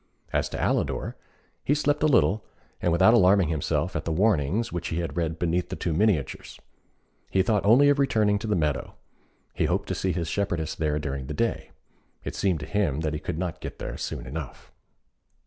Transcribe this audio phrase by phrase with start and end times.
[0.33, 1.15] As to Alidor,
[1.63, 2.43] he slept a little,
[2.81, 6.59] and without alarming himself at the warnings which he had read beneath the two miniatures.
[7.29, 8.95] He thought only of returning to the meadow:
[9.53, 11.69] he hoped to see his shepherdess there during the day.
[12.23, 14.71] It seemed to him that he could not get there soon enough.